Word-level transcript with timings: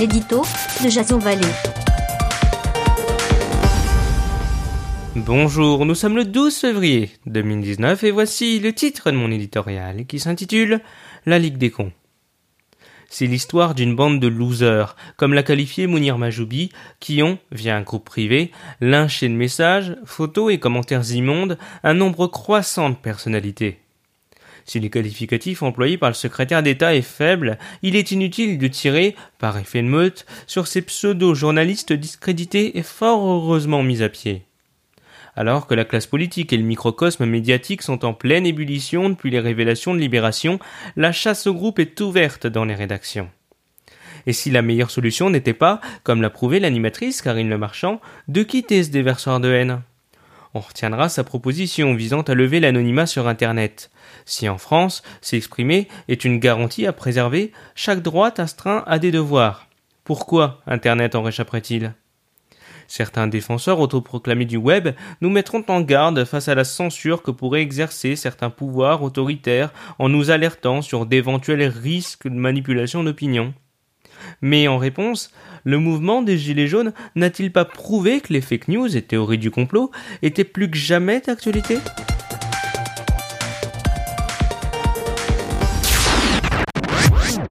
l'édito 0.00 0.40
de 0.82 0.88
Jason. 0.88 1.18
Bonjour, 5.14 5.84
nous 5.84 5.94
sommes 5.94 6.16
le 6.16 6.24
12 6.24 6.56
février 6.56 7.10
2019 7.26 8.02
et 8.04 8.10
voici 8.10 8.60
le 8.60 8.72
titre 8.72 9.10
de 9.10 9.16
mon 9.18 9.30
éditorial 9.30 10.06
qui 10.06 10.18
s'intitule 10.18 10.80
La 11.26 11.38
Ligue 11.38 11.58
des 11.58 11.70
cons. 11.70 11.92
C'est 13.10 13.26
l'histoire 13.26 13.74
d'une 13.74 13.94
bande 13.94 14.20
de 14.20 14.28
losers, 14.28 14.96
comme 15.18 15.34
l'a 15.34 15.42
qualifié 15.42 15.86
Mounir 15.86 16.16
Majoubi, 16.16 16.70
qui 16.98 17.22
ont, 17.22 17.38
via 17.52 17.76
un 17.76 17.82
groupe 17.82 18.06
privé, 18.06 18.52
lynché 18.80 19.28
de 19.28 19.34
messages, 19.34 19.96
photos 20.06 20.50
et 20.50 20.58
commentaires 20.58 21.12
immondes 21.12 21.58
un 21.82 21.92
nombre 21.92 22.26
croissant 22.26 22.88
de 22.88 22.94
personnalités. 22.94 23.80
Si 24.64 24.80
le 24.80 24.88
qualificatif 24.88 25.62
employé 25.62 25.98
par 25.98 26.10
le 26.10 26.14
secrétaire 26.14 26.62
d'État 26.62 26.94
est 26.94 27.02
faible, 27.02 27.58
il 27.82 27.96
est 27.96 28.10
inutile 28.10 28.58
de 28.58 28.66
tirer, 28.68 29.16
par 29.38 29.58
effet 29.58 29.82
de 29.82 29.88
meute, 29.88 30.26
sur 30.46 30.66
ces 30.66 30.82
pseudo-journalistes 30.82 31.92
discrédités 31.92 32.78
et 32.78 32.82
fort 32.82 33.24
heureusement 33.26 33.82
mis 33.82 34.02
à 34.02 34.08
pied. 34.08 34.42
Alors 35.36 35.66
que 35.66 35.74
la 35.74 35.84
classe 35.84 36.06
politique 36.06 36.52
et 36.52 36.56
le 36.56 36.64
microcosme 36.64 37.24
médiatique 37.24 37.82
sont 37.82 38.04
en 38.04 38.12
pleine 38.12 38.46
ébullition 38.46 39.08
depuis 39.08 39.30
les 39.30 39.40
révélations 39.40 39.94
de 39.94 40.00
Libération, 40.00 40.58
la 40.96 41.12
chasse 41.12 41.46
au 41.46 41.54
groupe 41.54 41.78
est 41.78 42.00
ouverte 42.00 42.46
dans 42.46 42.64
les 42.64 42.74
rédactions. 42.74 43.30
Et 44.26 44.32
si 44.32 44.50
la 44.50 44.62
meilleure 44.62 44.90
solution 44.90 45.30
n'était 45.30 45.54
pas, 45.54 45.80
comme 46.02 46.20
l'a 46.20 46.30
prouvé 46.30 46.60
l'animatrice 46.60 47.22
Karine 47.22 47.48
Le 47.48 47.58
Marchand, 47.58 48.00
de 48.28 48.42
quitter 48.42 48.84
ce 48.84 48.90
déversoir 48.90 49.40
de 49.40 49.50
haine? 49.50 49.82
On 50.54 50.60
retiendra 50.60 51.08
sa 51.08 51.24
proposition 51.24 51.94
visant 51.94 52.22
à 52.22 52.34
lever 52.34 52.60
l'anonymat 52.60 53.06
sur 53.06 53.28
Internet. 53.28 53.90
Si 54.24 54.48
en 54.48 54.58
France, 54.58 55.02
s'exprimer 55.20 55.88
est 56.08 56.24
une 56.24 56.38
garantie 56.38 56.86
à 56.86 56.92
préserver, 56.92 57.52
chaque 57.74 58.02
droit 58.02 58.32
astreint 58.38 58.82
a 58.86 58.98
des 58.98 59.10
devoirs. 59.10 59.68
Pourquoi 60.04 60.60
Internet 60.66 61.14
en 61.14 61.22
réchapperait-il? 61.22 61.94
Certains 62.88 63.28
défenseurs 63.28 63.78
autoproclamés 63.78 64.46
du 64.46 64.56
web 64.56 64.88
nous 65.20 65.30
mettront 65.30 65.64
en 65.68 65.80
garde 65.80 66.24
face 66.24 66.48
à 66.48 66.56
la 66.56 66.64
censure 66.64 67.22
que 67.22 67.30
pourraient 67.30 67.62
exercer 67.62 68.16
certains 68.16 68.50
pouvoirs 68.50 69.04
autoritaires 69.04 69.72
en 70.00 70.08
nous 70.08 70.32
alertant 70.32 70.82
sur 70.82 71.06
d'éventuels 71.06 71.62
risques 71.62 72.26
de 72.26 72.34
manipulation 72.34 73.04
d'opinion. 73.04 73.54
Mais 74.42 74.68
en 74.68 74.78
réponse, 74.78 75.32
le 75.64 75.78
mouvement 75.78 76.22
des 76.22 76.38
Gilets 76.38 76.66
jaunes 76.66 76.92
n'a-t-il 77.14 77.52
pas 77.52 77.64
prouvé 77.64 78.20
que 78.20 78.32
les 78.32 78.40
fake 78.40 78.68
news 78.68 78.96
et 78.96 79.02
théories 79.02 79.38
du 79.38 79.50
complot 79.50 79.90
étaient 80.22 80.44
plus 80.44 80.70
que 80.70 80.76
jamais 80.76 81.20
d'actualité? 81.20 81.78